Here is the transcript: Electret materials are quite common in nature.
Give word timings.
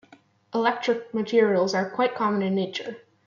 Electret 0.51 1.13
materials 1.13 1.75
are 1.75 1.87
quite 1.91 2.15
common 2.15 2.41
in 2.41 2.55
nature. 2.55 2.97